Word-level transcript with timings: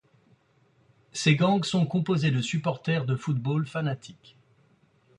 Ces 1.13 1.35
gangs 1.35 1.61
sont 1.63 1.85
composés 1.85 2.31
de 2.31 2.41
supporteurs 2.41 3.05
de 3.05 3.15
football 3.15 3.67
fanatiques. 3.67 4.35